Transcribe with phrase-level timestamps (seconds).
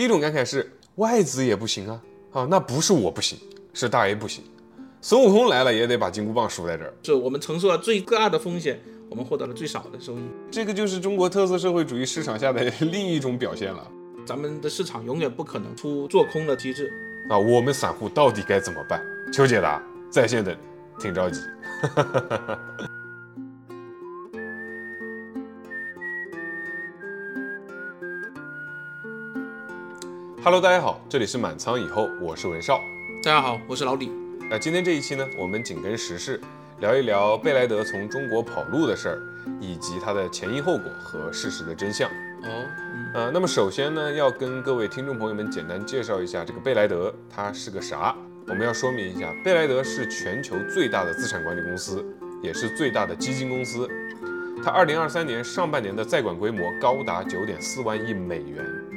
[0.00, 2.02] 第一种感慨是外资也不行啊，
[2.32, 3.38] 啊，那不是我不行，
[3.74, 4.42] 是大 A 不行。
[5.02, 10.22] 孙悟空来了也得把金箍棒竖在这儿，是我们承受了最大的风险，我们获得了最少的收益。
[10.50, 13.86] 这个就是中国特色社会主义市场下的另一种表现了。
[14.24, 16.90] 咱们的市场永远不可能出做空的机制
[17.28, 17.36] 啊！
[17.36, 19.04] 我们散户到底该怎么办？
[19.30, 20.56] 求解答，在线等，
[20.98, 21.40] 挺着急。
[30.42, 32.80] Hello，大家好，这里是满仓以后，我是文少。
[33.22, 34.10] 大家好，我是老李。
[34.48, 36.40] 那今天这一期呢，我们紧跟时事，
[36.78, 39.22] 聊一聊贝莱德从中国跑路的事儿，
[39.60, 42.08] 以及它的前因后果和事实的真相。
[42.08, 42.64] 哦，
[43.12, 48.16] 呃，那么首先呢，要跟各位听众朋友们简单介绍一下这个贝莱德，它是个啥？
[48.46, 52.02] 我们要说明一下，贝莱德是全球最大的资产管理公司，
[52.42, 53.86] 也是最大的基金公司。
[54.64, 58.89] 它二零二三年上半年的在管规模高达九点四万亿美元啊，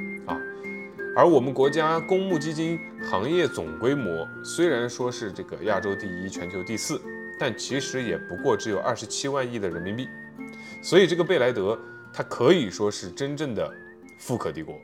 [1.15, 7.01] 而我们国家公募基金行业总规模虽然说是这个亚洲第一、全球第四，
[7.39, 10.07] 但其实也不过只有二十七万亿的人民币。
[10.81, 11.79] 所以这个贝莱德。
[12.15, 13.73] 它可以说是真正的
[14.19, 14.79] 富可敌国。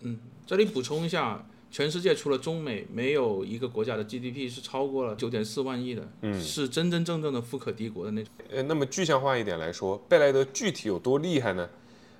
[0.00, 8.32] 嗯，这里补充一下，全世界除了中美，没有一个国家的 GDP 是超过了九点四万亿的，嗯，是真真正正的富可敌国的那种。
[8.48, 11.68] 呃，那么具象化一点来说，贝莱德具体有多厉害呢？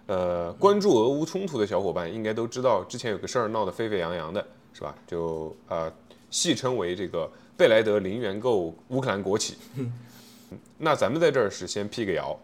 [0.08, 4.94] 呃，关注俄乌冲突的小伙伴应该都知道，之前有个事儿闹得沸沸扬扬的，是吧？
[5.06, 5.92] 就呃，
[6.30, 9.56] 戏称为这个贝莱德零元购乌克兰国企。
[10.78, 12.38] 那咱们在这儿是先辟个谣。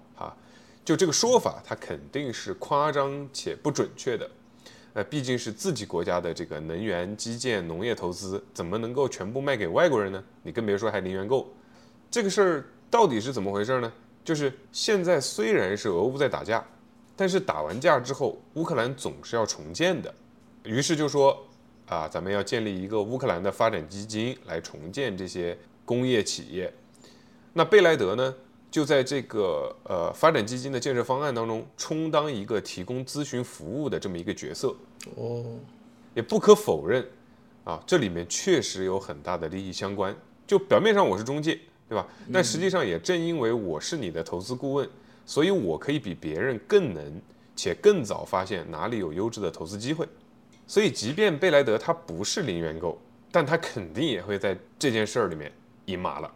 [0.85, 4.31] 就这个说法，它肯定是夸张且不准确的。
[4.93, 10.23] 呃，毕竟是自己国家的这个能源、基建、农业投资，怎么能够全部卖给外国人呢？
[10.43, 11.51] 你更别说还零元购。
[12.11, 13.91] 这个事儿到底是怎么回事呢？
[14.23, 16.63] 就是现在虽然是俄乌在打架，
[17.17, 20.13] 但是打完架之后，乌克兰总是要重建的。
[20.65, 21.47] 于是就说
[21.87, 26.73] 啊，咱们要建立一个乌克兰的发展基金来重建这些工业企业。
[27.53, 28.35] 那贝莱德呢？
[28.71, 34.75] 就在这个呃发展基金的建设方案当中，充当一个提供咨询服务的这么一个角色。
[35.15, 35.45] 哦，
[36.13, 37.07] 也不可否认，
[37.63, 40.13] 啊，这里面确实有很大的利益相关。
[40.45, 42.05] 就表面上我是中介，对吧？
[42.33, 44.89] 但实际上也正因为我是你的投资顾问，
[45.27, 47.21] 所以我可以比别人更能
[47.57, 50.07] 且更早发现哪里有优质的投资机会。
[50.67, 52.99] 所以，即便贝莱德它不是零元购，
[53.31, 55.53] 但它肯定也会在这件事儿里面
[55.87, 56.35] 赢麻了，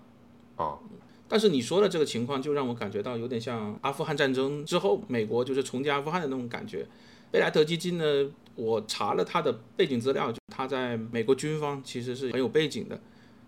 [0.56, 0.78] 啊。
[1.26, 6.86] 但是你说的这个情况，就让我感觉到有点像阿富汗战争之后，美国就是重建阿富汗的那种感觉。
[7.30, 12.98] 贝莱德基金呢，我查了他的背景资料，他在美国军方其实是很有背景的，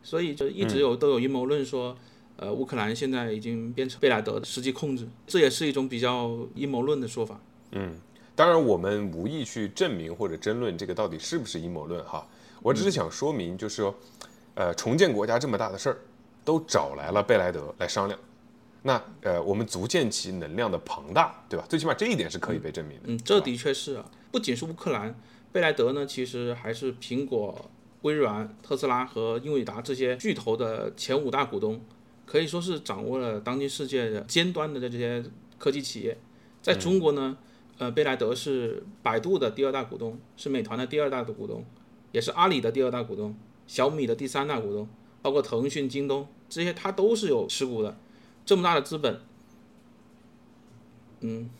[0.03, 1.97] 所以就一直有都有阴谋论说，
[2.41, 7.39] 呃，乌克兰现在已经变成贝莱德的实际控制，这也是一种比较阴谋论的说法。
[7.73, 7.95] 嗯，
[8.35, 12.27] 当然我们无意去证明或者争论这个到底是不是阴谋论哈，
[12.63, 13.95] 我只是想说明，就是说，
[14.55, 15.99] 呃，重建国家这么大的事儿。
[16.43, 18.19] 都找来了贝莱德来商量，
[18.83, 21.67] 那呃，我们足见其能量的庞大，对吧？
[21.69, 23.03] 最起码这一点是可以被证明的。
[23.09, 25.15] 嗯，这的确是啊，不仅是乌克兰，
[25.53, 27.71] 贝莱德呢，其实还是苹果、
[28.03, 31.79] 微软、特斯拉和英伟达这些巨头的前五大股东，
[32.31, 35.21] 可以说是掌握了当今世界的尖端的这些
[35.59, 36.17] 科技企业。
[36.63, 37.37] 在中国呢，
[37.79, 41.65] 呃，贝莱德是百度的第二大股东，是美团的第二大的股东，
[42.13, 43.35] 也是阿里的第二大股东，
[43.67, 44.89] 小米的第三大股东。
[45.23, 47.99] 包括腾讯、京东这些，它都是有持股的。
[48.47, 49.21] 这么大的资本，
[51.23, 51.51] 嗯，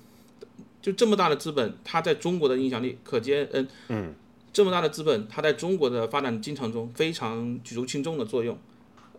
[0.81, 3.49] 就这么大的资本，它在中国的影响力可见。
[3.53, 4.15] 嗯嗯，
[4.53, 8.57] 这么大的资本，它在中国的发展进程中非常举足轻重的作用。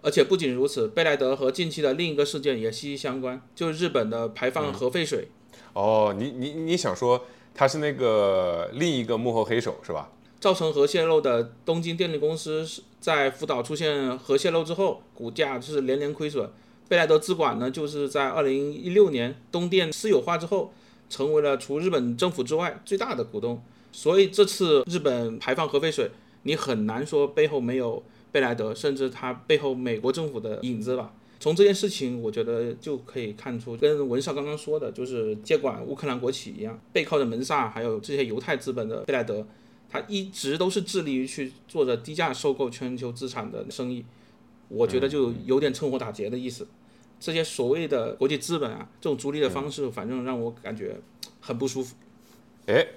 [0.01, 5.27] 而且不仅如此，贝莱德和近期的另一个事件也息息相关，就是日本的排放核废水。
[5.73, 10.11] 哦，你你你想说他是那个另一个幕后黑手是吧？
[10.39, 16.49] 造成核泄漏的东京电力公司是在福岛出现核泄漏之后，股价是连连亏损。
[16.89, 20.73] 贝莱德资管呢，就是在二零一六年东电私有化之后，
[21.09, 23.61] 成为了除日本政府之外最大的股东。
[23.91, 26.09] 所以这次日本排放核废水，
[26.43, 31.13] 你很难说背后没有贝莱德，甚至他背后美国政府的影子吧。
[31.39, 39.45] 从这件事情，我觉得就可以看出，跟文少刚刚说的，就是接管乌克兰国企一样，背靠着门萨还有这些犹太资本的贝莱德。
[39.89, 44.05] 他一直都是致力于去做着低价收购全球资产的生意，
[44.69, 46.65] 我觉得就有点趁火打劫的意思。
[47.19, 50.95] 这些所谓的国际资本啊，这种逐利的方式，反正让我感觉
[51.41, 51.95] 很不舒服。
[52.67, 52.87] 哎，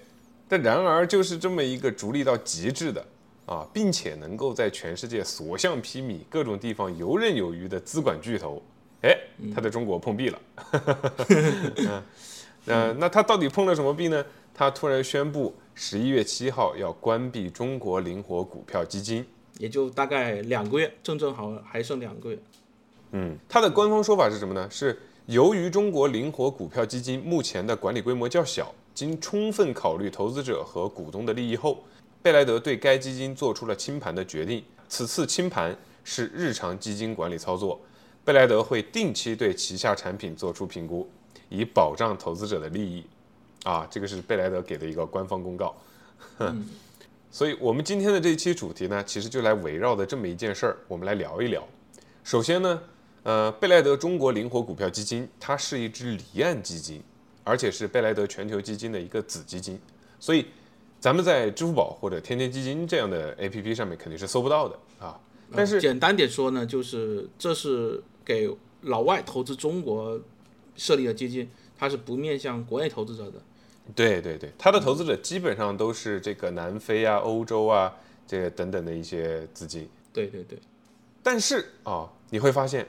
[0.47, 3.05] 但然而就是这么一个逐利到极致的
[3.47, 8.63] 啊，并且能够在全世界所向披靡、各种地方游刃有余的资管巨头，
[9.03, 9.17] 哎，
[9.55, 10.41] 他在中国碰壁了。
[12.67, 14.25] 嗯，那他到底碰了什么壁呢？
[14.55, 19.27] 他突然宣布十一月七号要关闭中国灵活股票基金。
[19.59, 22.39] 也就大概两个月，正正好还剩两个月。
[23.13, 24.67] 嗯，他的官方说法是什么呢？
[24.71, 31.85] 是由于中国灵活股票基金目前的管理规模较小，经充分考虑投资者和股东的利益后，
[32.25, 34.65] 贝莱德对该基金做出了清盘的决定。
[34.89, 37.79] 此次清盘是日常基金管理操作，
[38.25, 41.07] 贝莱德会定期对旗下产品做出评估，
[41.51, 43.05] 以保障投资者的利益。
[43.65, 45.77] 啊，这个是贝莱德给的一个官方公告。
[47.31, 51.63] 所以，我们今天的这一期主题呢，其实就来围绕的这么一件事儿，我们来聊一聊。
[52.23, 52.81] 首先呢，
[53.25, 57.03] 呃，贝莱德中国灵活股票基金，它是一支离岸基金，
[57.43, 59.79] 而且是贝莱德全球基金的一个子基金。
[60.19, 60.47] 所以，
[61.05, 65.21] 咱们在支付宝或者天天基金这样的 APP 上面肯定是搜不到的啊。
[65.55, 70.19] 但是简单点说呢，就是这是给老外投资中国
[70.77, 71.47] 设立的基金，
[71.77, 73.33] 它是不面向国内投资者的。
[73.95, 77.95] 对对对，它的投资者基本上都是这个南非啊、欧洲啊，
[78.27, 79.87] 这个等等的一些资金。
[80.11, 80.59] 对对对，
[81.23, 82.89] 但是啊，你会发现，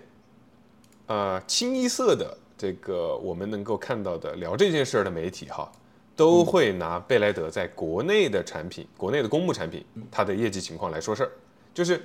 [1.07, 5.69] 呃，清一色的这个我们能够看到的聊这件事儿的媒体哈，
[6.15, 11.31] 都会拿贝莱德在国内的产品、国内的公募产品它的业绩情况来说事儿，
[11.73, 12.01] 就是，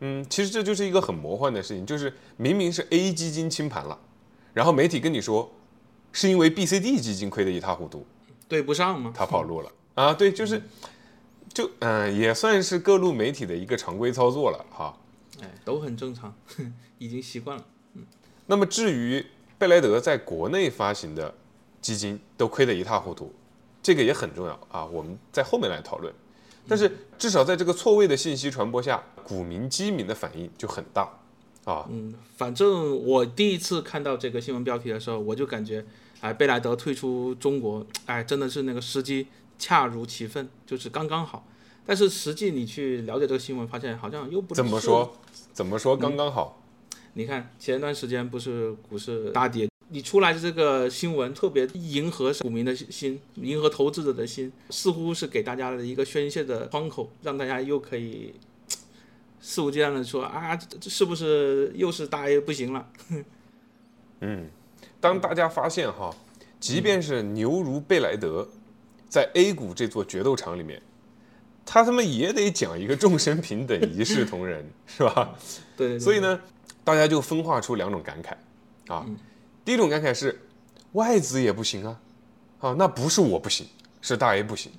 [0.00, 3.98] 嗯，其实这就是一个很魔幻的事情，就是明明是 A 基金清盘了，
[4.52, 5.50] 然后媒体跟你说，
[6.12, 8.06] 是因为 B、C、D 基金亏得一塌糊涂。
[8.48, 9.12] 对不上吗？
[9.14, 10.14] 他跑路了啊！
[10.14, 10.62] 对，就是，
[11.52, 14.98] 就嗯，也算是各路媒体的一个常规操作了哈。
[15.42, 16.34] 哎，都很正常，
[16.96, 17.64] 已经习惯了。
[17.92, 18.06] 嗯。
[18.46, 19.22] 那么至于
[19.58, 21.34] 贝莱德在国内发行的
[21.80, 23.32] 基金都亏得一塌糊涂，
[23.82, 24.84] 这个也很重要啊。
[24.84, 26.12] 我们在后面来讨论。
[26.66, 31.08] 但是至少在这个错位的信息传播下，股民基民的反应就很大
[31.64, 31.86] 啊。
[31.88, 35.84] 嗯，反正我第一次看到这个新闻标题的时候，我就感觉。
[36.20, 41.46] 哎，贝莱德退出中国，哎，真的是那个时机恰如其分，就是刚刚好。
[41.86, 45.12] 但是实际你去了解这个新闻，发现好像又不怎么说，
[45.52, 46.60] 怎么说刚刚好？
[47.12, 58.34] 你看前段时间不是股市大跌，你出来的这个新闻特别迎合股民的心，迎合投资者的心，似乎是给大家的一个宣泄的窗口，让大家又可以
[59.40, 62.86] 肆无忌惮的说啊，这是不是又是大 A 不行了？
[64.20, 64.50] 嗯。
[65.00, 66.14] 当大家发现哈，
[66.58, 68.48] 即便是牛如贝莱德，
[69.08, 70.82] 在 A 股这座决斗场里面，
[71.64, 75.38] 他他妈也得讲一个众生平等、一视同仁，是吧？
[75.76, 75.98] 对。
[75.98, 76.40] 所以呢，
[76.82, 79.06] 大家就分化出两种感慨啊。
[79.68, 80.40] 第一种感慨是，
[80.92, 82.00] 外资也不行啊，
[82.58, 83.68] 啊，那不是我不行，
[84.00, 84.72] 是大 A 不行。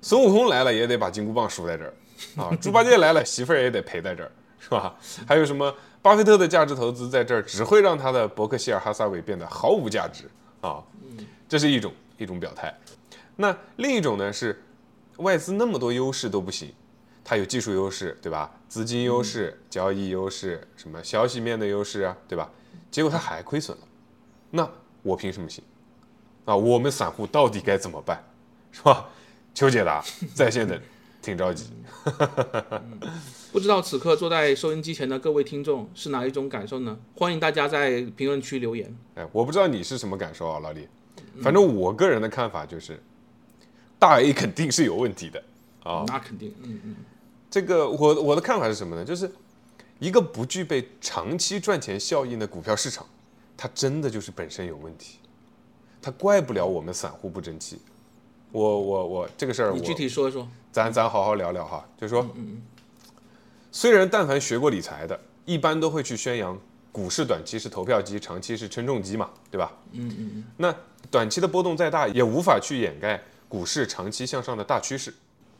[0.00, 1.94] 孙悟空来了也得把金箍棒输在这儿
[2.42, 4.96] 啊， 猪八戒来了媳妇儿也得陪在这儿，是吧？
[5.28, 5.70] 还有什么？
[6.00, 10.24] 巴菲特的价值投资在这儿只会让他的伯克希尔哈撒韦变得毫无价值
[10.62, 10.82] 啊，
[11.46, 12.74] 这是一种一种表态。
[13.36, 14.58] 那另一种呢是
[15.18, 16.72] 外资那么多优势都不行，
[17.22, 18.50] 它有技术优势对吧？
[18.70, 22.50] 资金优势、交易优势、什么消息面的优势啊对吧？
[22.90, 23.84] 结果它还亏损了，
[24.50, 24.68] 那
[25.02, 25.62] 我凭什么信？
[26.44, 28.24] 啊，我们散户到底该怎么办？
[28.72, 29.08] 是吧？
[29.54, 30.02] 求解答，
[30.34, 30.80] 在线等，
[31.20, 31.66] 挺着急。
[33.52, 36.96] 不知道此刻坐在收音机前的各位听众是哪一种感受呢？
[37.16, 38.94] 欢迎大家在评论区留言。
[39.16, 40.88] 哎，我不知道你是什么感受啊，老李。
[41.42, 43.02] 反正我个人的看法就是，
[43.98, 45.42] 大 A 肯定是有问题的
[45.82, 46.04] 啊。
[46.06, 46.96] 那肯定，嗯嗯。
[47.50, 49.04] 这个我我的看法是什么呢？
[49.04, 49.30] 就是
[49.98, 53.04] 一个不具备长期赚钱效应的股票市场，
[53.62, 55.18] 它真的就是本身有问题，
[56.00, 57.78] 它怪不了我们散户不争气。
[58.52, 60.48] 我我我这个事儿，你具体说说。
[60.72, 62.26] 咱咱好好聊聊哈，就是说。
[63.70, 66.58] 虽然但凡学过理财的，一般都会去宣扬
[66.90, 69.70] 股市短期是投票机，长期是称重机嘛，对吧？
[69.92, 70.44] 嗯嗯嗯。
[70.56, 70.74] 那
[71.10, 75.12] 短期的波动再大，也无法去掩盖股市长期向上的大趋势。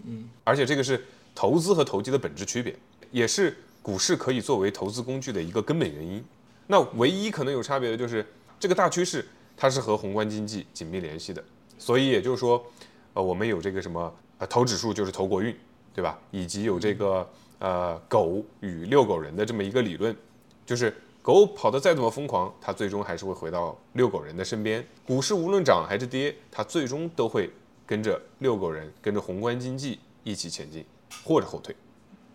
[0.05, 0.27] 嗯。
[0.43, 1.05] 而且这个是
[1.35, 2.75] 投资和投机的本质区别，
[3.11, 6.25] 也是股市可以作为投资工具的一个根本原因。
[6.71, 8.25] 那唯一可能有差别的就是
[8.59, 11.45] 这个大趋势它是和宏观经济紧密联系的，
[11.79, 12.65] 所以也就是说，
[13.13, 15.55] 呃，我们有这个什么呃投指数就是投国运，
[15.93, 16.19] 对吧？
[16.31, 17.29] 以及有这个。
[17.61, 20.17] 呃，狗与遛狗人的这么一个理论，
[20.65, 24.83] 就是狗跑得再怎么疯狂，它最终还是会回到遛狗人的身边。
[25.07, 27.51] 股市无论涨还是跌，它最终都会
[27.85, 30.83] 跟着遛狗人，跟着宏观经济一起前进，
[31.23, 31.77] 或者后退。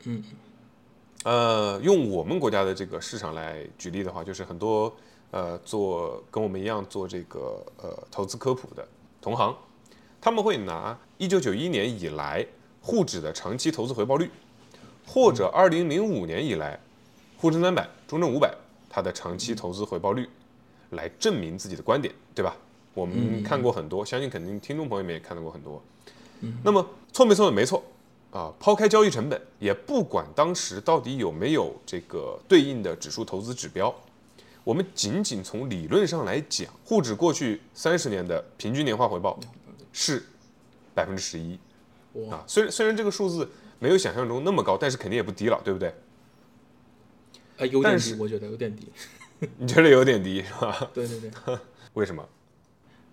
[0.04, 0.24] 嗯，
[1.25, 4.96] 呃，用我们国家的这个市场来举例的话，就是很多
[5.32, 8.88] 呃做跟我们一样做这个呃投资科普的
[9.20, 9.55] 同行，
[10.22, 12.46] 他们会拿一九九一年以来
[12.79, 14.29] 沪指的长期投资回报率。
[15.08, 16.79] 或者二零零五年以来，
[17.38, 18.51] 沪深三百、中证五百
[18.89, 20.27] 它的长期投资回报率，
[20.91, 22.55] 来证明自己的观点，对吧？
[22.94, 25.82] 我们看过很多，相信肯定听众朋友们也看到过很多。
[26.63, 27.84] 那么错没错没错
[28.36, 33.96] 啊，抛开交易成本，也不管当时到底有没有这个对应的指数投资指标，
[34.65, 39.39] 我们仅仅从理论上来讲，沪指过去三十年的平均年化回报
[39.94, 40.22] 是
[40.94, 41.58] 百分之十一
[42.30, 43.50] 啊，虽然虽然这个数字
[43.80, 45.96] 没有想象中那么高，但是肯定也不低了，对不对？
[47.56, 48.92] 呃，有点低，但是我觉得有点低。
[49.58, 50.92] 你觉得有点低是吧？
[50.94, 51.32] 对对对，
[51.94, 52.27] 为什么？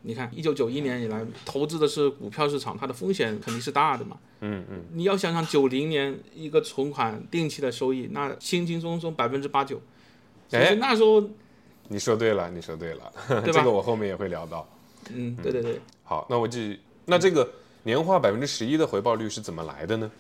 [0.03, 4.19] 你看，一九九一年以来，投资的是股票市场，它的风险肯定是大的嘛。
[4.41, 9.81] 嗯嗯，你要想想九零年一个存款定期的收益，那轻轻松松百分之八九，
[10.51, 11.23] 哎那时候，
[11.89, 14.69] 你说对了，你说对了，对吧 这个我后面也会聊到。
[15.13, 16.81] 嗯，对对对，好，那我继续。
[17.05, 17.49] 那这个
[17.85, 20.11] 年化百分之十一的回报率是怎么来的呢？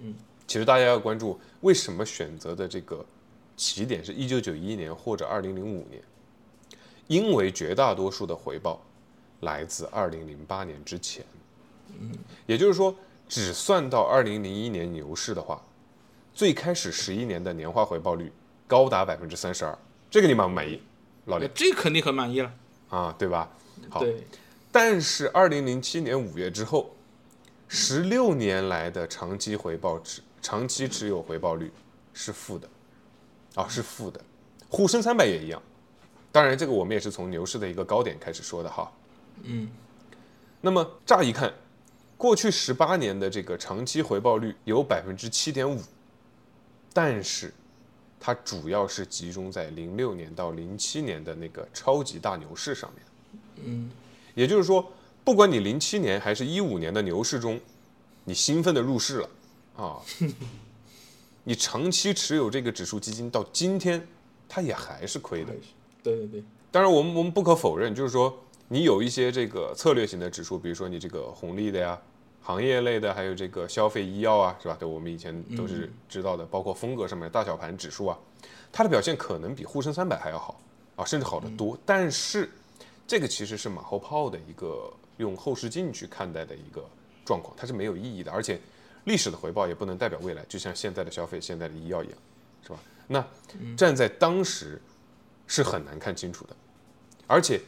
[0.00, 0.14] 嗯，
[0.48, 3.04] 其实大家要关注为什么选择的这个
[3.56, 6.02] 起点是一九九一年或者二零零五年，
[7.06, 8.80] 因为绝大多数的回报
[9.42, 11.24] 来自二零零八年之前。
[12.00, 12.10] 嗯，
[12.46, 12.92] 也就是说，
[13.28, 15.62] 只算到二零零一年牛市的话，
[16.34, 18.32] 最开始十一年的年化回报率
[18.66, 19.78] 高达百分之三十二，
[20.10, 20.80] 这个你满不满意，
[21.26, 22.52] 老李呃这肯定很满意了。
[22.88, 23.14] 啊？
[23.18, 23.50] 对吧？
[23.90, 24.24] 好，对，
[24.70, 26.94] 但是二零零七年五月之后，
[27.68, 31.70] 十六年来的长期回报持长期持有回报率
[32.12, 32.68] 是负的，
[33.54, 34.20] 啊是负的，
[34.68, 35.60] 沪深三百也一样。
[36.30, 38.90] 当然，这个我们也是从牛市的一个高点开始说的哈。
[39.42, 39.68] 嗯，
[40.60, 41.52] 那么乍一看，
[42.16, 45.80] 过去十八年的这个长期回报率有百分之七点五，
[46.92, 47.52] 但是
[48.20, 53.04] 它主要是集中在零六年到零七年的那个超级大牛市上面。
[53.64, 53.90] 嗯，
[54.34, 54.92] 也就是说，
[55.24, 57.60] 不管你零七年还是一五年的牛市中，
[58.24, 59.30] 你兴奋的入市了
[59.76, 59.98] 啊，
[61.44, 64.06] 你长期持有这个指数基金到今天，
[64.48, 65.52] 它也还是亏的。
[66.02, 68.36] 对对对，当然，我们我们不可否认，就是说
[68.72, 72.00] 你有一些这个策略型的指数，比如说你这个红利的呀、
[72.40, 74.74] 行业类的，还有这个消费医药啊，是吧？
[74.80, 78.18] 对，我们以前都是知道的，包括风格上面的大小盘指数啊，
[78.72, 80.58] 它的表现可能比沪深三百还要好
[80.96, 81.78] 啊，甚至好得多。
[81.84, 82.50] 但是
[83.06, 86.82] 这个其实是马后炮的一个用后视镜去看待的一个
[87.26, 88.58] 状况，它是没有意义的，而且
[89.04, 92.16] 历史的回报也不能代表未来，就像现在的消费、现在的医药一样，
[92.62, 92.78] 是吧？
[93.06, 93.22] 那
[93.76, 94.80] 站在当时
[95.46, 96.56] 是很难看清楚的，
[97.26, 97.60] 而且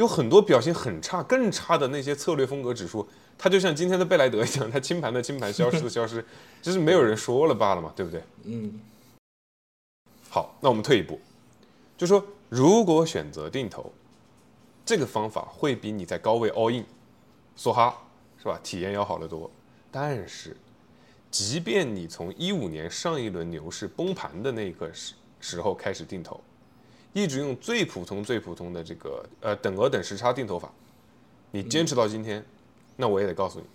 [0.00, 6.24] 有很多表现很差、更差的那些策略风格指数，它就像今天的贝莱德一样，它清盘的清盘，消失的消失，
[6.62, 8.22] 就是没有人说了罢了嘛，对不对？
[8.44, 8.80] 嗯，
[10.30, 11.20] 好，那我们退一步，
[11.98, 13.92] 就说如果选择定投，
[14.86, 16.82] 这个方法会比你在高位 all in
[17.58, 17.94] 梭哈
[18.38, 19.50] 是吧，体验要好得多。
[19.90, 20.56] 但是，
[21.30, 26.40] 即便你从一五年上一轮牛市崩盘的那个时时候开始定投，
[27.12, 30.72] 一直用最普通、最普通的这个呃等额等时差定投法，
[31.50, 32.44] 你坚持到今天，
[32.96, 33.66] 那我也得告诉你，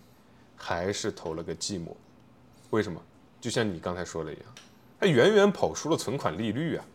[0.56, 1.90] 还是投了个寂寞。
[2.70, 3.02] 为什么？
[3.42, 4.46] 就像你刚才说的一样，
[5.00, 6.86] 它远远跑输了存款利率啊，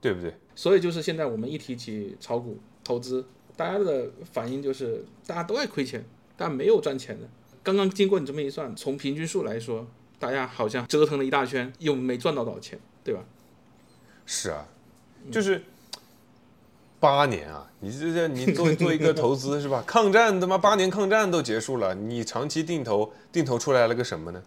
[0.00, 0.34] 对不对？
[0.54, 3.24] 所以就是现在我们一提起炒股投资，
[3.56, 6.04] 大家的反应就是大家都爱亏钱，
[6.36, 7.26] 但没有赚钱的。
[7.62, 9.86] 刚刚经过你这么一算，从平均数来说，
[10.18, 13.24] 大家好像折腾了一大圈，又没赚到多少钱，对吧？
[14.26, 14.68] 是啊，
[15.30, 15.62] 就是
[17.00, 19.82] 八年啊，你这这你做 做一个投资是吧？
[19.88, 24.42] 抗战他妈八年抗战都结束了，你长期定投定投出来了个什么呢？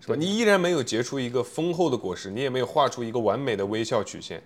[0.00, 0.14] 是吧？
[0.16, 4.42] 你依然没有结出一个丰厚的果实，你也没有画出一个完美的微笑曲线，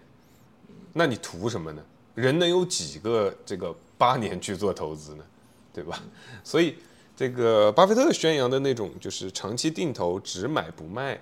[0.92, 1.82] 那你图什么呢？
[2.14, 5.24] 人能有几个这个八年去做投资呢？
[5.72, 6.02] 对吧？
[6.42, 6.76] 所以
[7.16, 11.18] 这个巴菲特宣扬的那种就是长期定投，只买不卖，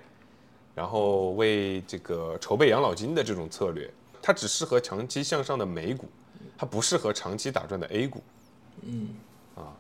[0.75, 3.89] 然后为这个筹备养老金的这种策略，
[4.23, 6.09] 它只适合长期向上的美股，
[6.57, 8.23] 它不适合长期打转的 A 股。
[8.83, 9.09] 嗯，
[9.55, 9.77] 啊，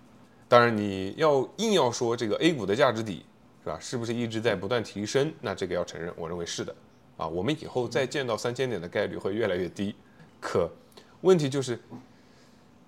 [0.49, 3.25] 当然你要硬要说这个 A 股的价值底
[3.63, 5.33] 是吧，是不是一直在不断提升？
[5.41, 6.75] 那这个要承认，我认为是的。
[7.17, 9.95] 啊，我们以后再见到三千点的概率会越来越低，
[10.41, 10.71] 可
[11.21, 11.79] 问题就是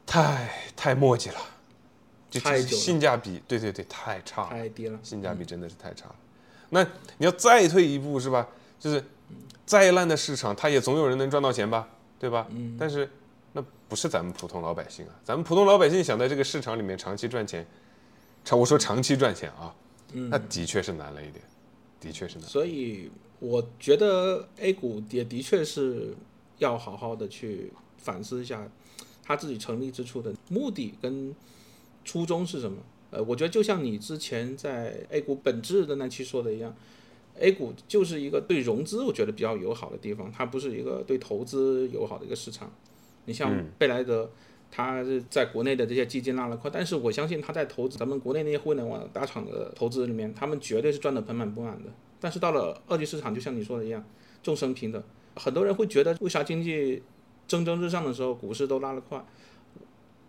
[0.06, 1.40] 太太磨叽了，
[2.30, 4.48] 就太性价比，对对对，太差了。
[4.48, 4.98] 太低了。
[5.02, 6.16] 性价比真的是太差了。
[6.70, 6.82] 那
[7.18, 8.48] 你要再退一步是吧？
[8.80, 9.04] 就是
[9.64, 12.46] 再烂的市场，它也总有人能赚到钱吧，对吧？
[12.50, 13.08] 嗯但是
[13.52, 17.66] 那不是咱们普通老百姓啊，咱们普通老百姓想在这个市场里面长期赚钱，
[18.44, 19.74] 长我说长期赚钱啊，
[20.12, 21.44] 嗯那的确是难了一点，
[22.00, 22.48] 的确是难。
[22.48, 26.14] 所以我觉得 A 股也的确是
[26.58, 28.68] 要好好的去反思一下，
[29.22, 31.34] 它自己成立之初的目的跟
[32.04, 32.78] 初衷是什么。
[33.10, 36.74] 呃，我觉得就像你之前在 A 股本质的那期说的一样
[37.38, 42.70] ，A 股就是一个对融资我觉得比较友好的地方，它不是一个对投资友好的一个市场。
[43.24, 44.30] 你像贝莱德，
[44.70, 51.90] 它是在国内的这些基金拉了快，但是我相信他在投资咱们国内那些互联网大厂的投资里面，他们绝对是赚得盆满钵满的。
[52.20, 54.04] 但是到了二级市场，就像你说的一样，
[54.42, 55.02] 众生平等。
[55.34, 57.02] 很多人会觉得，为啥经济
[57.48, 59.24] 蒸蒸日上的时候，股市都拉了快？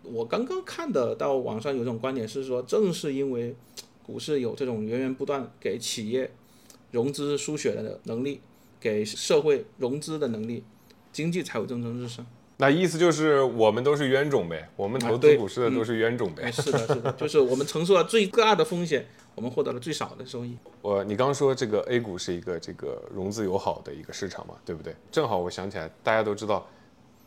[0.02, 3.54] 我刚刚看的到网上有种观点是说，正是因为
[4.02, 6.30] 股市有这种源源不断给企业
[6.94, 8.40] 融资输血的能力，
[8.78, 10.62] 给社会融资的能力，
[11.12, 12.24] 经济才有蒸蒸日上。
[12.58, 16.44] 那意思就是我们都是冤种呗，我们投资股市的都是冤种呗。
[16.44, 20.56] 哎，是的，是的，就是我们承受了最大的风险，我们获得了最少的收益。
[20.82, 24.94] 我你刚说这个 A 股是一个这个融资友好的一个市场嘛，对不对？
[25.10, 26.64] 正好我想起来，大家都知道，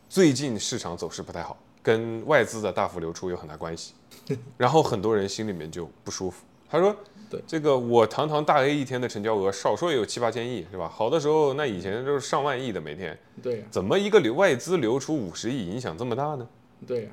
[0.08, 3.96] 最近市场走势不太好，跟外资的大幅流出有很大关系。
[4.56, 6.96] 然后很多人心里面就不舒服，他说。
[7.30, 10.88] 对这个，我堂堂大 A 一天的成交额，少说也有七八千亿，是吧？
[10.88, 13.20] 好的时候，那以前都是上万亿的每天。
[13.44, 16.48] 对呀、怎么一个流外资流出五十亿，影响这么大呢？
[16.88, 17.10] 对呀、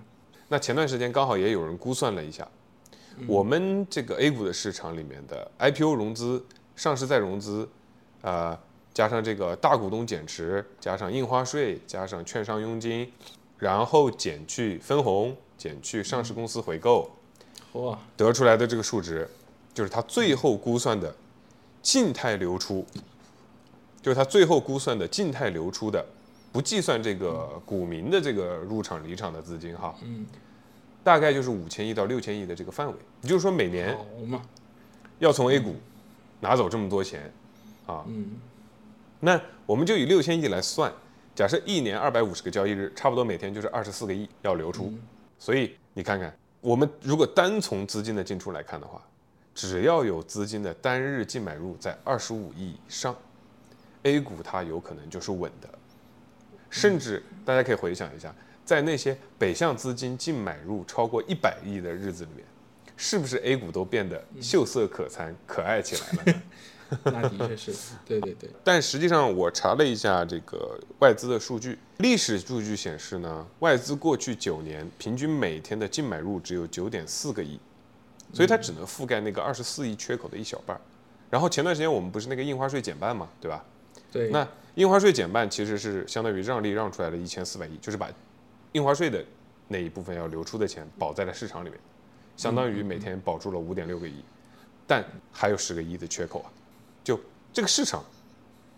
[0.47, 2.47] 那前段时间刚好也有人估算了一下，
[3.27, 6.47] 我们这个 A 股的市场里面的 IPO 融资、
[6.77, 7.69] 上市再融资，
[8.23, 8.57] 啊、
[8.93, 13.13] 加上这个大股东减持，加上印花税，加上券商佣金，
[13.59, 17.11] 然后减去分红，减去上市公司回购，
[17.73, 19.29] 哇，得出来的这个数值，
[19.75, 21.12] 就是它最后估算的
[21.83, 22.87] 静态流出，
[24.00, 26.02] 就是它最后估算的静态流出的，
[26.52, 30.25] 不计算这个股民的这个入场离场的资金哈，嗯，
[31.02, 32.95] 大概就是五千亿到六千亿的这个范围。
[33.23, 33.99] 也就是说，每年，
[35.19, 35.75] 要从 A 股
[36.40, 37.33] 拿走这么多钱
[37.87, 38.37] 啊，嗯，
[39.19, 40.93] 那我们就以六千亿来算，
[41.35, 44.93] 假设一年二百五十个交易日，差不多每天就是二十四个亿要流出。
[45.38, 49.02] 所以你看看，我们如果单从资金的进出来看的话，
[49.55, 53.17] 只要有资金的单日净买入在二十五亿以上
[54.03, 55.69] ，A 股它有可能就是稳的。
[56.71, 58.35] 甚至大家可以回想一下，
[58.65, 62.45] 在那些北向资金净买入超过一百亿的日子里面，
[62.97, 66.43] 是不是 A 股都变得秀色可餐、可爱起来了呢？
[67.05, 67.73] 那的确是，
[68.05, 77.59] 对对对，但实际上，我查了一下这个外资的数据，历史数据显示呢，外资过去九年平均每天的净买入只有九点四个亿，
[78.35, 80.81] 所以它只能覆盖那个二十四亿缺口的一小半儿。
[81.31, 83.64] 然后前段时间我们不是那个印花税减半嘛，对吧？
[84.12, 88.09] 对，那印花税减半其实是相当于让利让出来了一千四百亿，就是把
[88.73, 89.25] 印花税的
[89.68, 91.79] 那一部分要流出的钱保在了市场里面，
[92.37, 94.23] 相当于每天保住了五点六个亿，
[94.87, 96.51] 但还有十个亿的缺口啊。
[97.03, 97.18] 就
[97.53, 98.05] 这个市场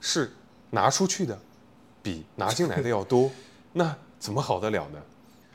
[0.01, 0.31] 是
[0.71, 1.39] 拿出去的
[2.03, 3.31] 比拿进来的要多，
[3.73, 5.03] 那怎么好得了呢？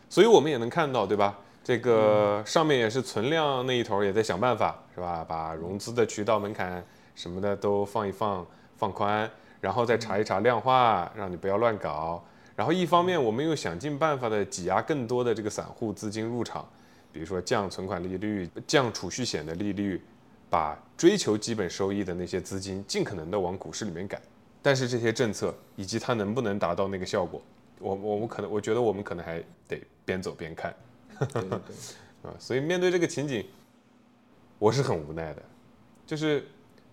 [0.10, 1.40] 所以我们也能看到，对吧？
[1.64, 5.24] 这个上面也是存量那一头也在想办法，是吧？
[5.28, 8.46] 把融资的渠道门槛什么的都放一放，
[8.76, 12.24] 放宽，然后再查一查量化，让你不要乱搞。
[12.56, 16.68] 然后一方面，我们又想尽办法的挤压更多的这个散户资金入场，
[17.12, 20.02] 比如说降存款利率、降储蓄险的利率，
[20.50, 24.20] 把追求基本收益的那些资金尽可能的往股市里面赶。
[24.64, 27.42] 但是这些政策以及它能不能达到那个效果，
[27.80, 30.74] 我我们可能我觉得我们可能还得边走边看。
[31.28, 33.46] 对对对，啊，所以面对这个情景，
[34.60, 35.42] 我是很无奈的。
[36.06, 36.46] 就是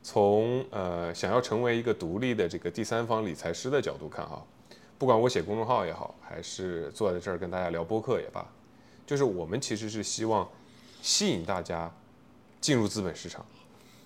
[0.03, 4.45] 从呃想要成为一个独立的这个第三方理财师的角度看哈，
[4.97, 8.47] 不管我写公众号也好，还是坐在这儿跟大家聊播客也罢，
[9.07, 10.49] 就是我们其实是希望
[11.03, 11.93] 吸引大家
[12.61, 13.45] 进入资本市场，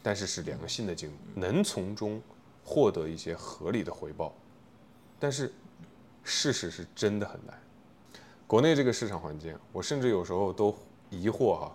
[0.03, 2.21] 但是是良性的进入，能从中
[2.65, 4.35] 获得一些合理的回报。
[5.21, 5.53] 但是
[6.25, 7.62] 事实是真的很难。
[8.53, 10.77] 国内这个市场环境，我甚至有时候都
[11.09, 11.75] 疑惑哈，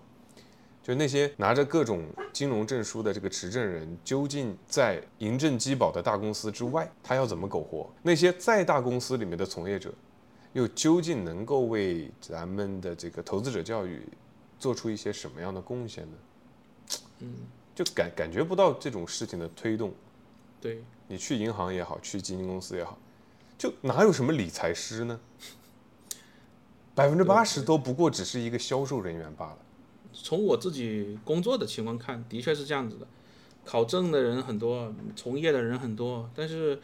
[0.84, 7.90] 就那些拿着各种金融证书的这个持证人，究竟在银证积保的大公司之外，他要怎么苟活？
[8.04, 9.92] 那些在大公司里面的从业者，
[10.54, 14.08] 又究竟能够为咱们的这个投资者教育
[14.60, 16.18] 做出一些什么样的贡献呢？
[17.22, 17.34] 嗯，
[17.74, 19.92] 就感感觉不到这种事情的推动。
[20.62, 22.96] 对，你去银行也好，去基金公司也好，
[23.58, 25.20] 就哪有什么理财师呢？
[26.98, 29.58] 百分之八十都不过只是一个销售人员罢了。
[30.12, 33.06] 从我自己工作的情况看，的确是这样子的。
[33.64, 36.80] 考证的人很多，从业的人很多，但是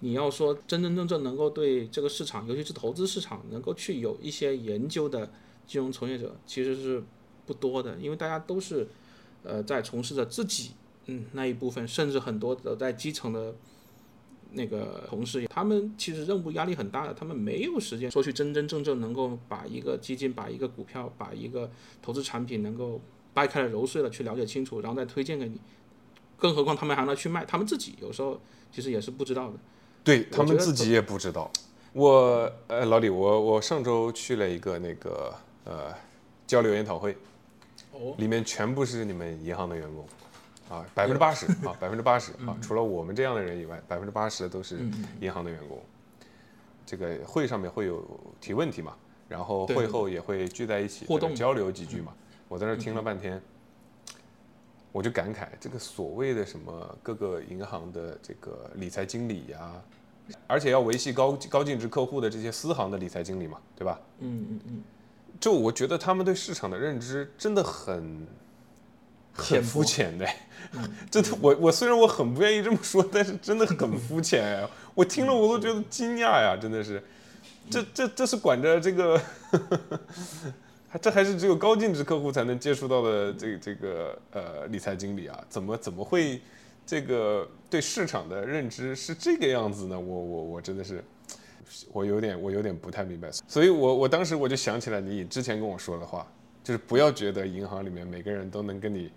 [0.00, 5.30] 你要说真真正正能够对这个市场，尤其是投资市场，能够去有一些研究的
[5.66, 7.02] 金融从业者，其实是
[7.46, 8.86] 不多的，因为大家都是
[9.44, 10.72] 呃在从事着自己
[11.06, 13.54] 嗯那一部分，甚至很多的在基层的。
[14.54, 23.00] 那个同事，他们其实任务压力很大的，他们没有时间说去真真正正能够把一个基金、把一个股票、把一个投资产品能够
[23.32, 25.60] 掰开了揉碎了去了解清楚，然后再推荐给你。
[26.36, 28.40] 更何况他们还要去卖，他们自己有时候
[28.70, 29.54] 其实也是不知道的。
[30.02, 31.50] 对他们自己也不知道。
[31.92, 35.32] 我呃，老李，我我上周去了一个那个
[35.64, 35.94] 呃
[36.46, 37.16] 交流研讨会，
[37.92, 40.04] 哦，里面全部是你们银行的员工，
[40.74, 44.78] 啊，百分之八十啊，百分之八十啊，除了我们这样的人以外，百分之八十都是
[45.20, 45.80] 银行的员工。
[46.84, 48.04] 这个会上面会有
[48.40, 48.94] 提问题嘛，
[49.28, 52.12] 然后会后也会聚在一起互动交流几句嘛。
[52.48, 53.40] 我在那儿听了半天，
[54.92, 59.82] 我就感慨这个所谓的什么各个银行的这个理财经理呀、
[60.46, 63.98] 而且要维系高高净值客户的这些私行的理财经理嘛，对吧？
[64.18, 64.82] 嗯嗯嗯，
[65.40, 68.26] 就我觉得他们对市场的认知真的很
[69.34, 70.26] 很肤浅的，
[71.10, 77.02] 真的，我我虽然我很不愿意这么说，但是真的很肤浅哎，我听了我都觉得惊讶呀，真的是，
[77.68, 79.20] 这这这是管着这个，
[80.88, 86.40] 还这还是只有高净值客户才能接触到的这这个呃理财经理啊，怎么怎么会
[86.86, 89.98] 这个对市场的认知是这个样子呢？
[89.98, 91.04] 我我我真的是。
[91.92, 96.24] 我有点，我有点不太明白，所以我我当时我就想起来你之前跟我说的话，
[96.62, 99.10] 就是不要觉得银行里面每个人都能跟你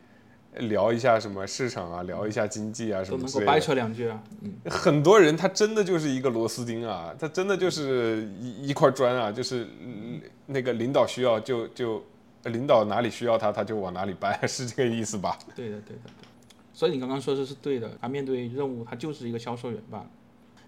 [0.59, 3.39] 聊一下什么市场啊，聊一下经济啊什么之类的。
[3.39, 4.21] 能够掰扯两句啊。
[4.41, 12.03] 嗯，很多人他真的就是一个螺丝钉啊，他真的就是一一块砖啊，就是嗯那个领导需要就就
[12.45, 15.37] 领导哪里需要他，他就往哪里掰， 是这个意思吧？
[15.55, 16.27] 对的对的对。
[16.73, 20.07] 所以你刚刚说的是对的，他面对任务，他就是一个销售员罢了。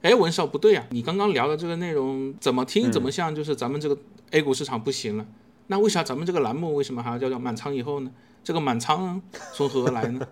[0.01, 3.97] 哎，文少不对啊，你刚刚聊的这个内容怎么听怎么像就是咱们这个
[4.31, 5.25] A 股市场不行了。
[5.67, 8.11] 那为啥咱们这个栏目为什么还要叫叫满仓以后呢？
[8.43, 9.21] 这个满仓
[9.53, 10.27] 从何而来呢？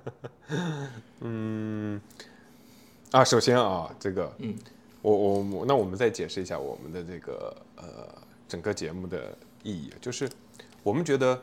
[1.22, 2.02] 嗯
[3.12, 4.56] 啊，首先啊，这个，嗯，
[5.02, 8.08] 我我我那我们再解释一下我们的这个呃
[8.48, 10.30] 整个节目的意义，就是
[10.84, 11.40] 我们觉得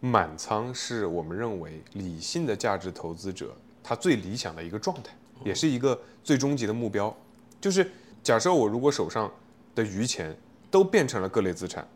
[0.00, 5.12] 满仓是我们认为理性的价值投资者他最理想的一个状态，
[5.44, 7.14] 也是一个最终极的目标。
[7.60, 7.90] 就是
[8.22, 9.30] 假设我如果手上
[9.74, 10.36] 的余钱
[10.70, 11.86] 都变成了各类资产，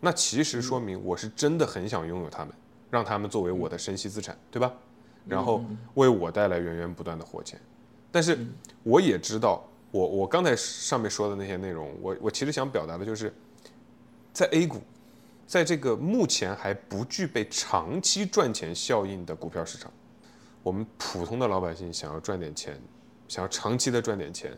[0.00, 2.54] 那其实说明我是真的很想拥有它们，
[2.92, 4.70] 让他们作为我的生息资产，对吧？
[5.26, 7.58] 然后为我带来源源不断的活钱。
[8.10, 8.38] 但是
[8.82, 13.32] 我也知道，我我刚才上面说的那些内容，我我其实想表达的就是，
[14.34, 14.82] 在 A 股，
[15.46, 19.90] 在这个目前还不具备长期赚钱效应的股票市场，
[20.62, 22.78] 我们普通的老百姓想要赚点钱，
[23.26, 24.52] 想要长期的赚点钱，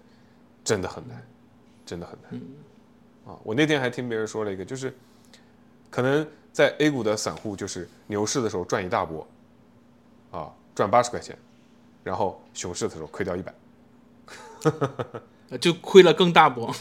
[0.64, 1.24] 真的很难，
[1.86, 2.40] 真的很难。
[3.32, 4.92] 啊，我那天还听别人说了一个，就是
[5.94, 9.24] 可能在 A 股的散户，就是牛市的时候赚一大波，
[10.32, 11.38] 啊，赚八十块钱，
[12.02, 13.54] 然后熊市的时候亏掉一百。
[15.60, 16.74] 就亏了更大波。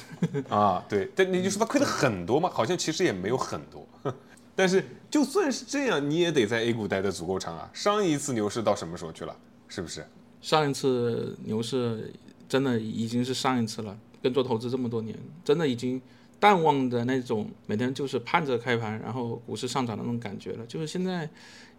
[0.49, 3.87] 啊，对，但你就说他亏了很多嘛，好像其实也没有很多。
[4.55, 7.69] 但是就算是这样，你也得在 A 股待得足够长啊。
[7.71, 9.35] 上一次牛市到什么时候去了？
[9.67, 10.03] 是不是？
[10.41, 12.11] 上一次牛市
[12.49, 16.01] 真的已经是上一次了，跟做投资这么多年，真的已经
[16.43, 20.65] 淡忘的那种每天就是盼着开盘，然后股市上涨的那种感觉了。
[20.65, 21.29] 就是现在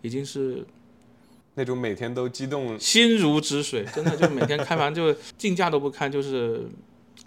[0.00, 0.66] 已经是
[1.52, 6.66] 那种每天都激动，心如止水， 真的就每天开盘就竞价都不看，就是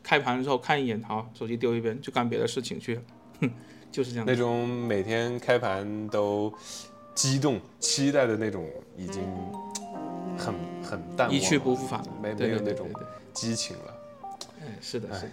[0.02, 3.02] 开盘之后看一眼，好，手机丢一边，就干别的事情去了，
[3.42, 3.52] 哼，
[3.94, 4.26] 就是这样。
[4.26, 6.52] 那种每天开盘都
[7.14, 9.22] 激动、期待的那种，已经
[10.36, 12.90] 很很淡忘，一去不复返了，没对没有那种
[13.32, 13.94] 激情了。
[14.60, 15.32] 哎，是的，是的。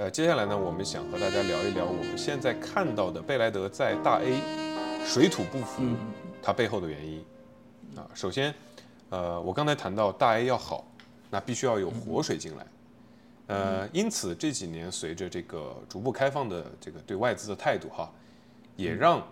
[0.00, 4.40] 呃，接下来呢，我们想和大家聊一聊我们现在看到的贝莱德在大 A
[5.04, 5.94] 水土不服嗯
[6.42, 7.22] 它背后的原因
[7.94, 8.08] 啊。
[8.14, 8.54] 首先，
[9.10, 10.86] 呃，我刚才谈到大 A 要好，
[11.28, 12.66] 那必须要有活水进来。
[13.48, 18.10] 呃，因此这几年随着这个逐步开放的这个对外资的态度哈，
[18.76, 19.22] 也让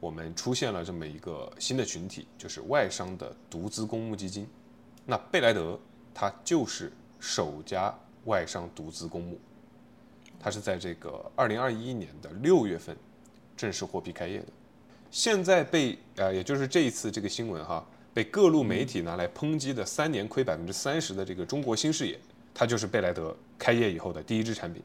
[0.00, 4.46] 我们出现了这么一个新的群体，就是外商的独资公募基金。
[5.06, 5.80] 那贝莱德
[6.12, 9.40] 它就是首家外商独资公募，
[10.40, 12.96] 它是在这个二零二一年的六月份
[13.56, 14.46] 正式获批开业的。
[15.10, 22.18] 现在被呃，也就是这一次这个新闻哈，被各路媒体拿来抨击的三年亏百分之三十的这个中国新视野，
[22.54, 24.82] 它就是贝莱德开业以后的第一支产品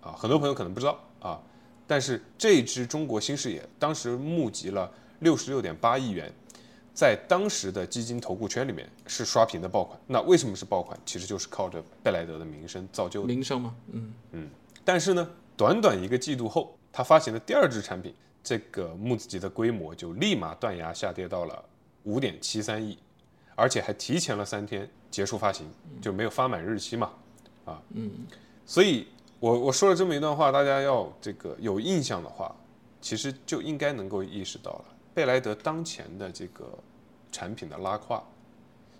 [0.00, 0.12] 啊。
[0.12, 1.40] 很多朋友可能不知道啊，
[1.86, 6.32] 但是这支中国新视野当时募集了六十六点八亿元，
[6.94, 10.00] 在当时的基金投顾圈里面是刷屏的爆款。
[10.06, 10.98] 那为什么是爆款？
[11.04, 13.26] 其实就是靠着贝莱德的名声造就的。
[13.26, 13.74] 名声嘛，
[14.32, 14.48] 嗯，
[14.84, 21.64] 但是呢，短短一个季度后，他发行的第二支产品，这个募资集的规模就立马断崖下跌到了
[22.02, 22.98] 五点七三亿，
[23.54, 25.66] 而且还提前了三天结束发行，
[26.02, 27.10] 就没有发满日期嘛，
[27.64, 28.10] 啊，嗯，
[28.66, 29.08] 所以
[29.40, 32.54] 我我说了这么一段话，大家要这个有印象的话，
[33.00, 36.66] 其实就应该能够意识到了，贝莱德当前的这个
[37.32, 38.22] 产品的拉胯，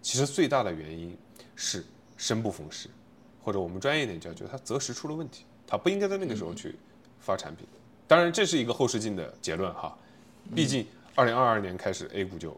[0.00, 1.16] 其实最大的原因
[1.54, 1.84] 是
[2.16, 2.88] 生不逢时，
[3.42, 6.74] 或者我们专业一点叫，就是它择时出了问题，它不应该在那个时候去
[7.20, 7.66] 发产品。
[8.06, 9.96] 当然，这是一个后视镜的结论哈，
[10.54, 12.54] 毕竟二零二二年开始 A 股就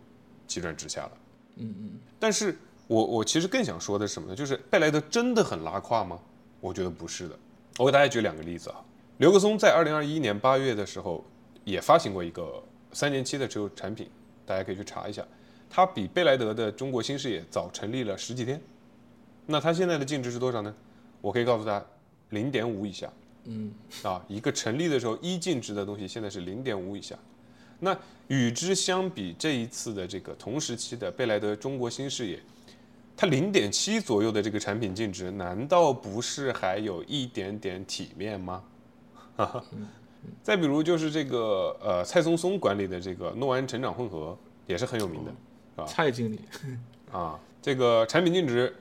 [0.46, 1.12] 急转直下了。
[1.56, 4.34] 嗯嗯，但是我我其实更想说的是什么呢？
[4.34, 6.18] 就是贝莱德真的很拉胯吗？
[6.60, 7.38] 我觉得不是的。
[7.78, 8.84] 我给大家举两个例子啊。
[9.18, 11.24] 刘克松在二零二一年八月的时候
[11.64, 14.10] 也发行过一个三年期的持有产品，
[14.44, 15.24] 大家可以去查一下。
[15.70, 18.60] 它比贝莱德的中国新视野早成立了十几天。
[19.46, 20.74] 那它现在的净值是多少呢？
[21.20, 21.86] 我可以告诉大家，
[22.30, 23.10] 零点五以下。
[23.44, 27.16] 嗯，啊，一个成立的时候一净值的东西，现在是零点五以下。
[27.78, 27.96] 那
[28.28, 32.40] 与之相比，这一次的这个同时期的贝莱德中国新视野，
[33.16, 38.64] 它零点七左右的这个产品净值，难道不是还有一点点体面吗？
[39.36, 39.64] 哈哈。
[40.42, 44.36] 再比如就是这个呃蔡松松管理的这个诺安成长混合，
[44.66, 45.86] 也是很有名的，是吧？
[45.86, 46.40] 蔡经理，
[47.12, 48.74] 啊，这个产品净值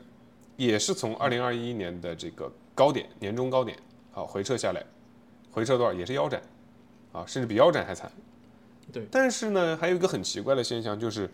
[0.58, 3.76] 也是从二零二一年的这个高点年终高点。
[4.12, 4.86] 好，回撤下来，
[5.52, 6.42] 回撤多少也是腰斩，
[7.12, 8.10] 啊，甚至比腰斩还惨。
[8.94, 9.06] 对。
[9.12, 11.30] 但是呢，还有一个很奇怪的现象，就是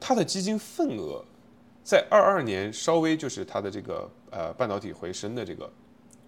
[0.00, 1.22] 它的基金份额
[1.84, 5.70] 在二二年稍微就是它的这个呃半导体回升的这个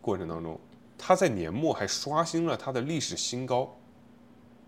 [0.03, 0.61] 过程当中，
[0.99, 3.75] 它在年末还刷新了它的历史新高。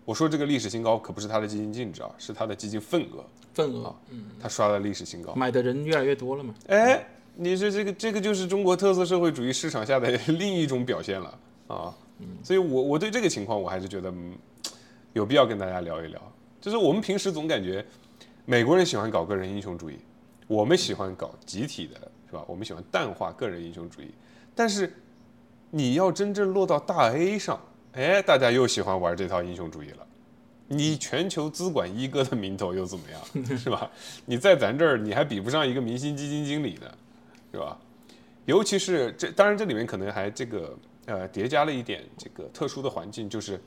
[0.05, 3.23] 我说这个历史新高可不是它的基金净值啊，是它的基金份额。
[3.53, 5.35] 份额，嗯，它刷了历史新高。
[5.35, 6.55] 买的人越来越多了嘛。
[6.67, 7.05] 哎。
[7.39, 11.93] 你说这个这个就是中国特色社会主义市场下的 另一种表现了啊，
[12.43, 14.11] 所以我我对这个情况我还是觉得
[15.13, 16.19] 有必要跟大家聊一聊。
[16.59, 17.85] 就是我们平时总感觉
[18.45, 19.97] 美国人喜欢搞个人英雄主义，
[20.47, 22.43] 我们喜欢搞集体的，是吧？
[22.47, 24.09] 我们喜欢淡化个人英雄主义，
[24.55, 24.91] 但是
[25.69, 27.59] 你要真正落到大 A 上，
[27.93, 30.07] 哎，大家又喜欢玩这套英雄主义了。
[30.67, 33.89] 你全球资管一哥的名头又怎么样， 是吧？
[34.25, 36.91] 你在咱这儿你还比不上一个明星基金经理呢。
[37.57, 37.79] 是吧？
[38.45, 43.59] 尤其是这，当然这里面可能还这个呃叠加了一点这个特殊的环境，就是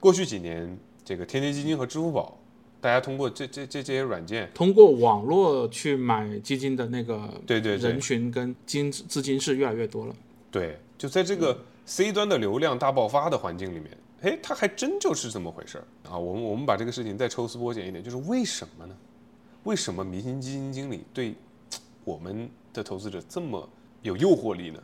[0.00, 2.38] 过去几年这个天天基金和支付宝，
[2.80, 10.14] 大家通过这这这这些软件，通过网络去买基金的那个对对人群跟金资金是越来越多了。
[10.50, 13.90] 对，就在这个 C 端的流量大爆发的环境里面，
[14.22, 16.16] 哎，它还真就是这么回事儿啊。
[16.16, 18.96] 我们我们把这个事情再抽丝剥茧一点，就是为什么呢？
[19.64, 21.34] 为什么明星基金经理对
[22.04, 22.48] 我们？
[22.74, 23.66] 的投资者这么
[24.02, 24.82] 有诱惑力呢？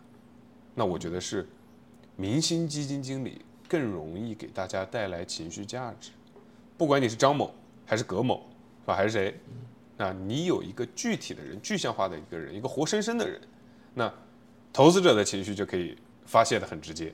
[0.74, 1.46] 那我觉得是
[2.16, 6.12] 明星基金经理更容易给大家带来情绪价值。
[6.78, 7.52] 不管你是张某
[7.84, 8.48] 还是葛某，
[8.80, 8.96] 是吧？
[8.96, 9.38] 还是谁？
[9.98, 13.38] 那你有一个具体的人、具象化的一个人、一个活生生的人，
[13.92, 14.10] 那
[14.72, 17.12] 投资者的情绪就可以发泄的很直接，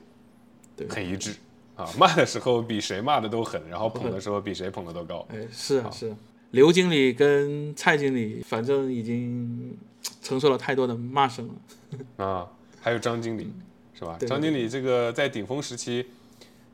[0.87, 1.35] 很一致
[1.75, 1.91] 啊！
[1.97, 5.27] 骂的时候比谁骂的都狠，然后捧的时候比谁捧的都高。
[5.29, 6.15] 哎，是啊，是。
[6.51, 9.77] 刘经理跟蔡经理，反正已经。
[10.21, 11.53] 承受了太多的骂声了
[12.25, 12.47] 啊！
[12.81, 13.51] 还有张经理，
[13.93, 14.17] 是吧？
[14.19, 16.05] 张经理这个在顶峰时期，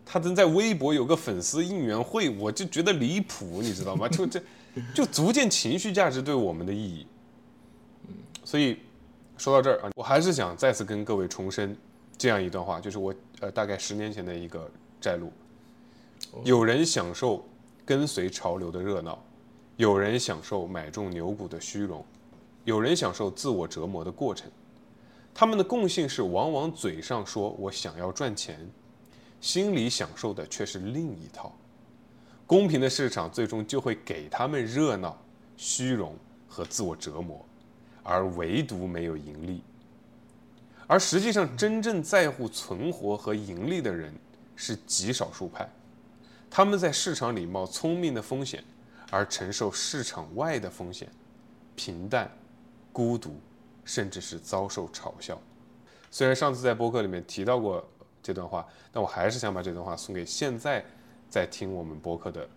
[0.03, 4.07] 他能在微博有个粉丝应援会，我就觉得离谱，你知道吗？
[4.07, 4.41] 就这，
[4.93, 7.05] 就足见情绪价值对我们的意义。
[8.07, 8.79] 嗯，所以
[9.37, 11.75] 说到这儿啊，我还是想再次跟各位重申
[12.17, 15.31] 这样一段话，就是我呃大概十年前的一个摘录：
[16.43, 17.47] 有人享受
[17.85, 19.23] 跟随潮流的热闹，
[19.75, 22.05] 有人享受买中牛股的虚荣。
[22.63, 24.49] 有人享受自我折磨的过程，
[25.33, 28.69] 他们的共性是往往嘴上说我想要赚钱，
[29.41, 31.53] 心里享受的却是另一套。
[32.47, 35.17] 公平的市场最终就会给他们热闹、
[35.57, 36.15] 虚荣
[36.47, 37.43] 和自我折磨，
[38.01, 39.61] 而唯独没有盈利。
[40.87, 44.13] 而实际上，真正在乎存活和盈利的人
[44.55, 45.67] 是极少数派，
[46.49, 48.63] 他们在市场里冒聪明的风险，
[49.13, 51.07] 而承受市场外的风险，
[51.75, 52.29] 平淡。
[52.91, 53.35] 孤独，
[53.83, 55.41] 甚至是遭受嘲笑。
[56.11, 57.83] 虽然上次在播客里面提到过
[58.21, 60.85] 这段话，但我还是想把这段话送给现在
[61.27, 62.47] 在听我们播客的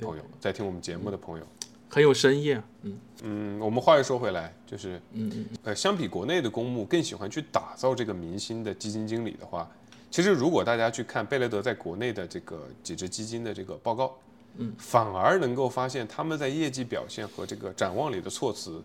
[0.00, 1.46] 朋友，在听我们节目的朋友，
[1.88, 2.64] 很有深意啊。
[2.82, 9.70] 嗯嗯，我们话又说回来，就是嗯嗯呃，相比国内的公募更喜欢去打造这个明星的基金经理的话，
[10.10, 14.18] 其实如果大家去看贝雷德在国内的这个几只基金的这个报告，
[14.58, 18.80] 嗯，反而能够发现他们在业绩表现和这个展望里的措辞。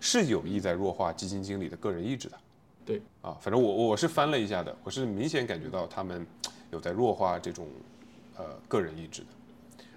[0.00, 2.36] 是有意在弱化基金经理的个人意志的，
[2.84, 6.26] 对啊，反正我我是翻了一下的，我是明显感觉到他们
[6.70, 7.66] 有在弱化这种
[8.36, 9.28] 呃个人意志的，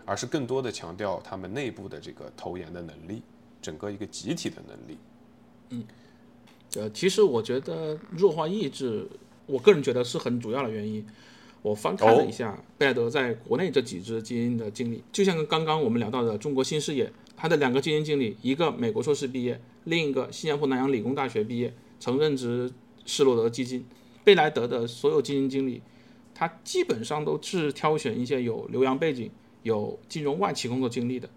[0.06, 3.22] 而是更多的强调他们内部的这个投研的能力，
[3.62, 4.98] 整个一个集体的能力。
[5.72, 5.84] 嗯，
[6.78, 9.06] 呃，其实我觉得弱化意志，
[9.46, 11.06] 我个人觉得是很主要的原因。
[11.68, 22.72] 我翻看了一下贝莱德在国内这几只基金的经历，就像刚刚我们聊到的中国新视野，他的两个基金经理，一个美国硕士毕业，另一个新加坡南洋理工大学毕业，曾任职
[23.06, 23.86] 施罗德基金。
[24.24, 25.82] 贝莱德的所有基金经理，
[26.34, 29.30] 他基本上都是挑选一些有留洋背景、
[29.64, 31.30] 有金融外企工作经历的，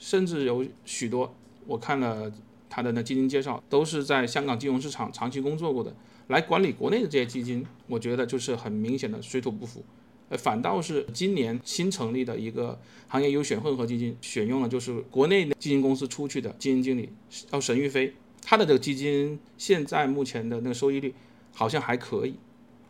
[0.00, 1.32] 甚至有许多
[1.66, 2.32] 我看了
[2.68, 5.94] 他的那基金介绍，都是在香港金融市场长期工作过的。
[6.28, 9.82] 来管理国内的这些基金，我觉得就是很明显的水土不服，
[10.28, 18.12] 呃，反倒是今年新成立的一个行业优选混合基金，选用了就是国内的基金公司出去的基金经理，叫沈玉飞，
[18.42, 21.14] 他的这个基金现在目前的那个收益率
[21.52, 22.34] 好像还可以。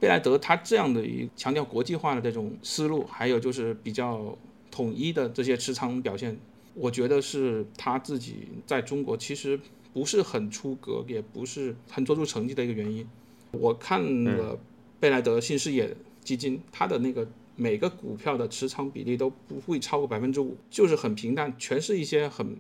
[0.01, 4.37] 贝莱德他这样的一强调国际化的这种思路，还有就是比较
[4.70, 6.37] 统一的这些持仓表现，
[6.74, 9.59] 我觉得是他自己在中国其实
[9.92, 13.07] 不是很出格，也不是很做出成绩的一个原因。
[13.52, 14.58] 我看了
[15.00, 22.56] 贝莱德新视野基金，它的那个每个股票的持仓比例都不会超过百分之五，就是很平淡，全是一些很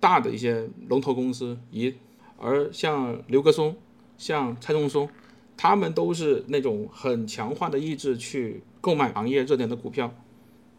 [0.00, 1.56] 大的一些龙头公司。
[1.70, 1.94] 一
[2.38, 3.76] 而像刘格松、
[4.18, 5.08] 像蔡仲松，
[5.56, 10.12] 他们都是那种很强化的意志去购买行业热点的股票，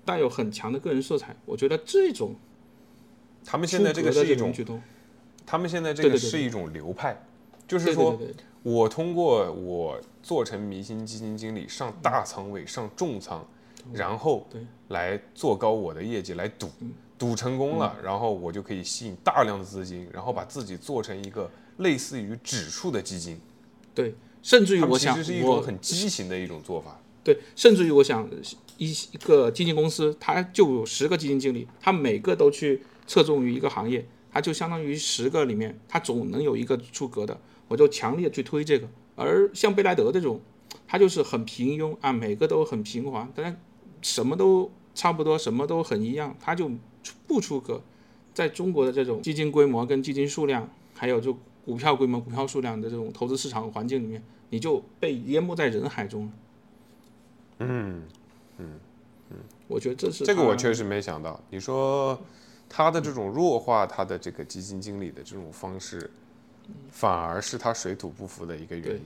[0.03, 1.35] 带有很强的个人色彩。
[1.45, 2.35] 我觉得这种
[3.45, 4.53] 他们现在这个是一种，
[5.45, 7.23] 他们现在这个是一种流派，
[7.67, 8.19] 就是说。
[8.63, 13.43] 我通过我做成明星基金经理，上大仓位，上重仓，
[13.91, 14.47] 然后
[14.89, 16.69] 来做高我的业绩，来赌，
[17.17, 23.39] 赌成功了，然后我就可以吸引大量的资金，然后把自己做成一个类似于指数的基金。
[23.95, 26.99] 对，甚至于我想，其实是一种很畸形的一种做法。
[27.23, 28.29] 对，甚至于我想，
[28.77, 37.35] 一一个基金公司，它就有十个基金经理，他每个都去侧重于一个行业，它就相当于十个里面，它总能有一个出格的。
[37.71, 40.41] 我就强烈去推这个，而像贝莱德这种，
[40.85, 43.57] 他就是很平庸啊，每个都很平滑，但是
[44.01, 46.69] 什么都差不多，什么都很一样，他就
[47.25, 47.81] 不出格。
[48.33, 56.29] 在中国的这种基金规模跟基金数量，还有就股票规模、股票数量的这种投资市场环境里面，你就被淹没在人海中。
[57.59, 58.03] 嗯
[58.57, 58.79] 嗯
[59.29, 59.37] 嗯，
[59.69, 61.41] 我觉得这是这个我确实没想到。
[61.49, 62.19] 你说
[62.67, 66.11] 他的这种弱化他的这个基金经理的这种方式。
[66.89, 69.01] 反而是它水土不服的一个原因。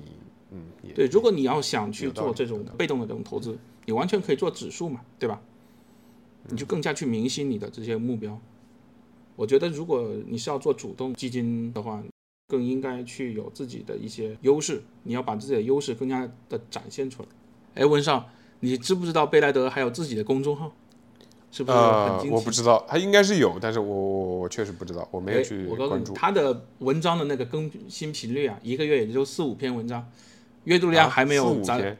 [0.51, 5.41] 嗯，对，如果你要想去做这种被动的这种投资，你完全可以做指数嘛，对吧？
[6.47, 8.39] 你就更加去明晰你的这些目标。
[9.36, 12.01] 我觉得，如果你是要做主动基金的话，
[12.47, 17.30] 更应该去有自己的一些优势，你要把自己的优势更加的展现出来。
[17.73, 20.71] 哎，温少，你知不知道贝莱德还有自己的公众号？
[21.56, 22.36] 是不是很惊奇？
[22.36, 26.12] 我不知道，他应该是有，但是我我我确实不知道，我没有去关注。
[26.13, 30.06] 他的文章的那个更新频率啊，一个月也就四五篇文章，
[30.65, 31.98] 阅读量还没有咱，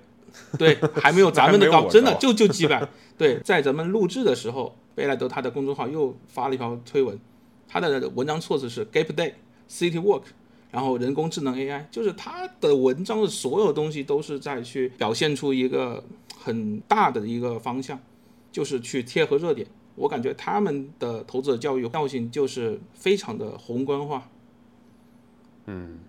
[0.58, 2.86] 对，还没有 咱们的高，真的就就几百。
[3.18, 7.18] 对，在咱们录制的时候，贝莱德他的公众号又发了一条推文，
[7.66, 9.32] 他的文章措辞是 Gap Day
[9.70, 10.24] City Walk，
[10.70, 16.04] 然后人工智能 AI，就是他的文章的所有东西都是在去表现出一个
[16.38, 17.98] 很大的一个方向。
[18.56, 24.30] 就是去贴合热点，我感觉他们的投资者教育调性就是非常的宏观化，
[25.66, 26.00] 嗯，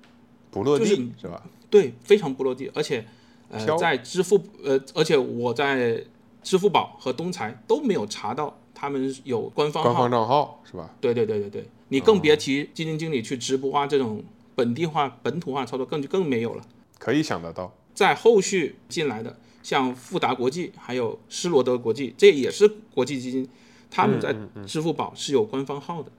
[0.53, 1.43] 不落地是吧？
[1.69, 3.05] 对，非常不落地，而且
[3.51, 6.01] 呃，在支付呃，而且我在
[6.41, 10.95] 支付宝和东财都没有查到他们有官方官方账号是吧？
[11.01, 14.23] 对对对对对，你更别提基金经理去直播啊这种
[14.55, 16.63] 本地化、本土化操作更就更没有了。
[17.01, 19.37] 可以想得到，在后续进来的。
[19.67, 23.49] 像富达国际，还有施罗德国际，这也是国际基金，
[23.91, 24.33] 他们在
[24.65, 26.13] 支付宝是有官方号的。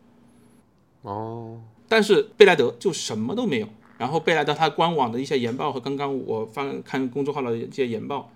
[1.03, 3.69] 哦，但是贝莱德就什么都没有。
[3.97, 8.29] 然后贝莱德他官网的一些研报和刚刚我翻看公众号的一些研报，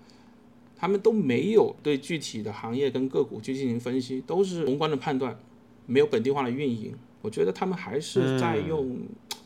[0.78, 5.38] 他们都没有对具体的行业跟个股去进行分析，都是宏观的判断，
[5.84, 6.94] 没有本地化的运营。
[7.20, 8.96] 我觉得他们还是在用，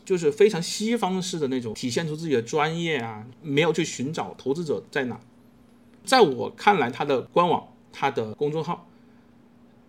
[0.05, 5.19] 就是非常西方式的那种体现出自己的专业啊，没有去寻找投资者在哪。
[6.07, 8.87] 在我看来，它的官网、它的公众号，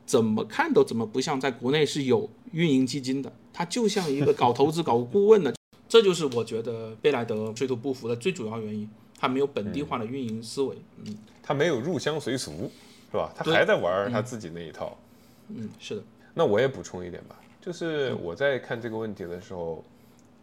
[0.05, 5.55] 怎么看都怎么不像在国内是有运营基金的，它就像一个搞投资、搞顾问的。
[5.89, 10.77] 这就是我觉得贝莱德水土不服的最主要原因，他没有本地化的运营思维。
[11.05, 12.69] 嗯，他没有入乡随俗，
[13.13, 13.33] 是吧？
[13.37, 14.99] 他还在玩他自己那一套。
[15.47, 16.03] 嗯，是的。
[16.35, 19.85] 那我也补充一点吧，就是我在看这个问题的时候，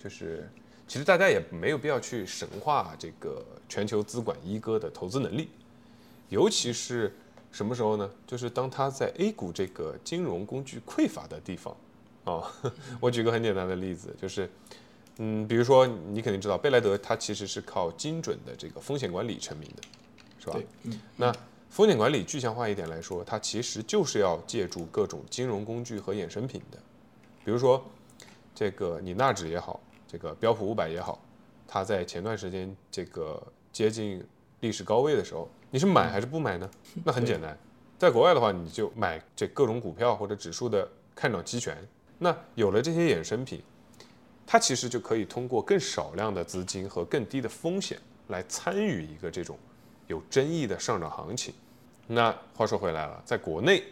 [0.01, 0.49] 就是
[0.87, 5.49] 其实大家也没有必要去神化这个全球资管一哥的投资能力。
[6.35, 7.15] 尤其是
[7.49, 8.09] 什么时候呢？
[8.27, 11.73] 就是当他在 A 股这个金融工具匮乏的地方，
[12.25, 12.43] 啊，
[12.99, 14.49] 我举个很简单的例子，就是，
[15.19, 19.83] 嗯，比如说你肯定知道贝莱德，它其实是靠精准的这个风险管理成名的，
[20.37, 20.59] 是吧？
[20.83, 21.33] 嗯，那
[21.69, 26.77] 风险管理具象化一点来说，它其实就是要借助各种金融工具和衍生品的，
[27.45, 27.81] 比如说
[28.53, 31.17] 这个你纳指也好，这个标普五百也好，
[31.65, 34.21] 它在前段时间这个接近
[34.61, 36.69] 历史高位的时候，你是买还是不买呢？
[37.03, 37.57] 那很简单，
[37.97, 41.77] 在国外的话，你就买这各种股票或者指数的看涨期权。
[42.17, 43.61] 那有了这些衍生品，
[44.47, 49.57] 它其实就可以通过更少量的资金和更低的风险来参与一个这种
[50.07, 51.53] 有争议的上涨行情。
[52.07, 53.83] 那话说回来了，在国内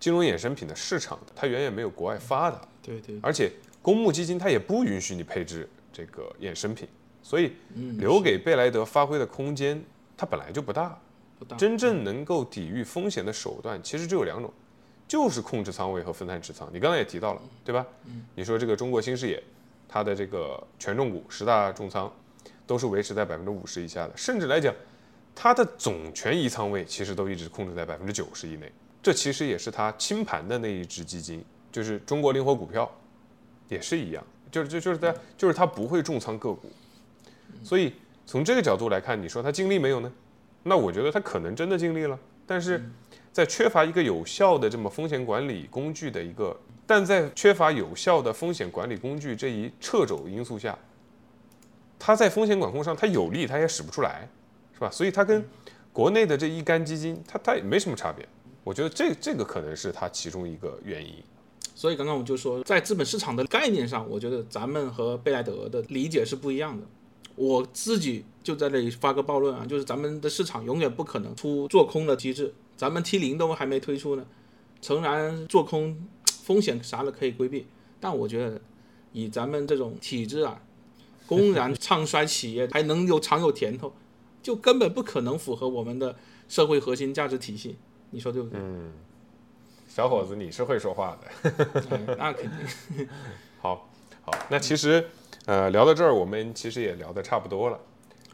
[0.00, 3.50] 金融衍生品的市场，它远远没有国外发达，对对，而且
[3.82, 6.88] 公募基金它也不允许你配置这个衍生品，
[7.24, 9.82] 所以嗯，留给贝莱德发挥的空间
[10.16, 10.96] 它本来就不大。
[11.36, 14.52] 不大，真正能够抵御风险的手段其实只有两种，
[15.08, 16.70] 就是控制仓位和分散持仓。
[16.72, 17.84] 你刚才也提到了，对吧？
[18.36, 19.42] 你说这个中国新视野，
[19.88, 22.12] 它的这个权重股十大重仓
[22.66, 24.72] 都是维持在百分之五十以下的，甚至来讲，
[25.34, 28.70] 它的总权益仓位其实都一直控制在百分之九十以内。
[29.02, 32.88] 这其实也是它清盘的那一只基金，就是中国灵活股票，
[33.68, 36.70] 也是一样，就是就就是在就是它不会重仓个股，
[37.62, 37.92] 所以
[38.26, 40.10] 从这个角度来看，你说他尽力没有呢？
[40.62, 42.82] 那我觉得他可能真的尽力了，但是
[43.32, 50.78] 在缺乏一个有效的这么风险管理工具的一个，但在缺乏有效的风险管理工具这一掣肘因素下，
[51.98, 54.26] 他在风险管控上他有力他也使不出来，
[54.72, 54.90] 是吧？
[54.90, 55.44] 所以他跟
[55.92, 58.26] 国内的这一干基金，它它也没什么差别。
[58.64, 61.22] 我觉得这这个可能是它其中一个原因。
[61.74, 66.86] 所以刚刚我就说，在资本市场的概念上，我觉得咱们和贝莱德的理解是不一样的。
[67.36, 74.24] 我自己就在这里发个暴论啊，就是咱们的市场永远不可能出做空的机制，咱们 T 零都还没推出呢，
[74.80, 76.06] 诚然做空
[76.42, 77.66] 风险啥的可以规避，
[77.98, 78.60] 但我觉得
[79.12, 80.60] 以咱们这种体制啊，
[81.26, 83.92] 公然唱衰企业还能有尝有甜头，
[84.42, 86.16] 就根本不可能符合我们的
[86.48, 87.76] 社会核心价值体系，
[88.10, 88.60] 你说对不对？
[88.60, 88.92] 嗯
[89.86, 91.50] 小伙子，你是会说话的。
[91.90, 93.08] 哎那肯定。
[93.62, 93.88] 好，
[94.22, 95.08] 好，那其实
[95.46, 97.78] 呃聊到这儿，我们其实也聊得差不多了。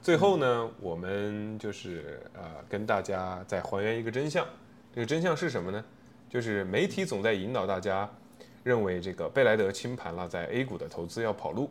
[0.02, 4.46] 最后呢，我们就是呃跟大家再还原一个真相。
[4.94, 5.84] 这个真相是什么呢？
[6.28, 8.08] 就是媒体总在引导大家
[8.62, 11.68] 认为这个贝莱德清盘了在 A 股的投资要跑路，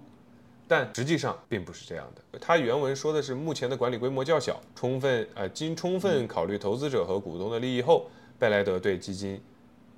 [0.68, 2.38] 但实际上并不是这样的。
[2.40, 9.42] 它原文说的是目前的管理规模较小，充分呃经充分考虑投资者和股东的利益后，贝莱德对基金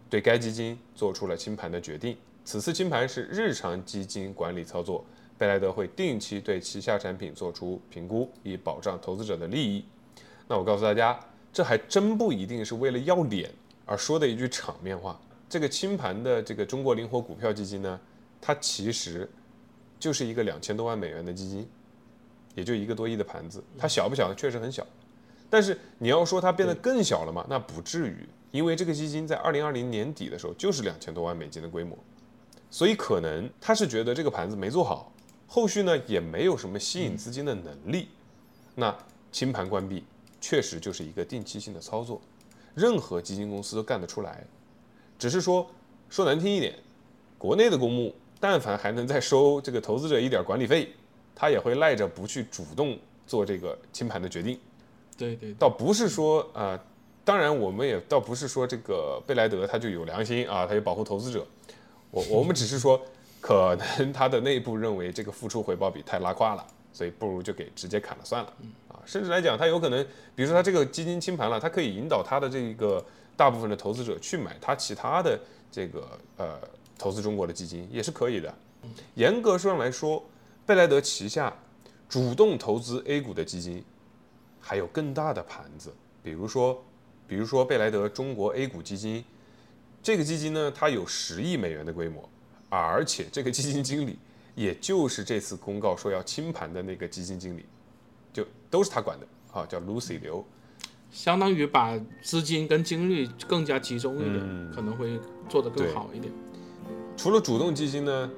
[0.08, 2.16] 对该基金做出了清盘的决定。
[2.46, 5.04] 此次清盘是日常基金管理操作，
[5.42, 9.84] 贝莱德会定期对旗下产品做出评估，以保障投资者的利益。
[10.48, 11.20] 那我告诉大家，
[11.52, 13.52] 这还真不一定是为了要脸
[13.84, 15.20] 而说的一句场面话。
[15.50, 18.00] 这个清盘的这个中国灵活股票基金呢，
[18.40, 19.28] 它其实
[20.00, 21.68] 就是一个两千多万美元的基金，
[22.54, 23.64] 也就一个多亿的盘子。
[23.80, 24.32] 它小不小？
[24.36, 24.86] 确实很小。
[25.50, 27.44] 但是你要说它变得更小了吗？
[27.50, 31.98] 那不至于，因为这个基金在二零二零年底的时候就是两千多万美金的规模。
[32.70, 35.12] 所以可能他是觉得这个盘子没做好，
[35.54, 38.08] 后续呢也没有什么吸引资金的能力，
[38.74, 38.98] 那
[39.34, 40.02] 清盘关闭
[40.40, 42.22] 确实就是一个定期性的操作，
[42.74, 44.46] 任何基金公司都干得出来，
[45.20, 45.70] 只是说
[46.10, 46.74] 说难听一点，
[47.38, 50.94] 国内的公募但凡还能再收这个投资者一点管理费，
[51.36, 52.98] 他也会赖着不去主动
[53.28, 54.58] 做这个清盘的决定，
[55.18, 56.80] 对对，倒不是说啊、呃
[57.24, 61.46] 当然我们也倒不是说这个贝莱德他就有良心啊，他有保护投资者。
[62.10, 63.00] 我我们只是说，
[63.42, 68.54] 可能他的内部认为这个付出回报比太拉胯了，所以不如就给直接砍了算了
[68.88, 69.02] 啊。
[69.06, 73.04] 甚至来讲，他有可能，比如说他这个基金清盘了，他可以引导他的这个
[73.36, 75.38] 大部分的投资者去买他其他的
[75.72, 76.60] 这个呃
[76.98, 78.54] 投资中国的基金，也是可以的。
[79.16, 80.24] 严格上来说，
[80.66, 81.52] 贝莱德旗下
[82.08, 83.84] 主动投资 A 股的基金
[84.60, 86.84] 还有更大的盘子，比如说，
[87.28, 89.24] 比如说贝莱德中国 A 股基金。
[90.04, 92.28] 这个基金呢，它有十亿美元的规模，
[92.80, 94.18] 而且这个基金经理
[94.56, 97.66] 也就是这次公告说要清盘的那个基金经理，
[98.32, 100.44] 就都是他管的啊，叫 Lucy 刘。
[101.12, 105.20] 相当于把资金跟精力更加集中一点，嗯可能会
[105.50, 106.32] 做得更好一点。
[107.18, 108.32] 除了主动基金呢，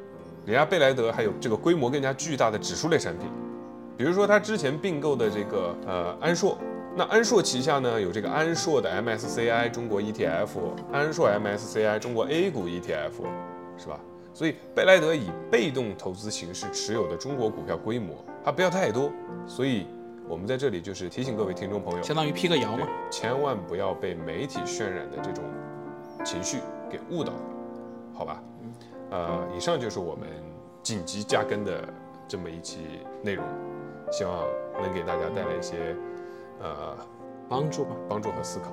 [0.46, 3.28] 人家贝莱德还有这个规模更加巨大的指数类产品，
[3.96, 6.58] 比如说他之前并购的这个呃安硕。
[6.96, 10.48] 那安硕旗下呢有这个安硕的 MSCI 中国 ETF，
[10.92, 13.12] 安硕 MSCI 中国 A 股 ETF，
[13.78, 14.00] 是吧？
[14.34, 19.12] 所以贝莱德以被动投资形式持有的中国股票规模，它不要太多。
[19.46, 19.86] 所以
[20.28, 22.88] 我们在这里就是提醒各位听众朋友，相当于辟个谣嘛。
[23.12, 25.44] 千万不要被媒体渲染的这种
[26.26, 26.60] 情绪
[26.90, 27.42] 给误导了，
[28.14, 28.42] 好吧？
[29.12, 30.28] 呃，以上就是我们
[30.82, 31.88] 紧急加更的
[32.28, 32.80] 这么一期
[33.22, 33.46] 内容，
[34.12, 34.46] 希望
[34.82, 35.96] 能给大家带来一些
[36.60, 36.98] 呃
[37.48, 37.96] 帮助吧。
[38.10, 38.72] 帮助和思考。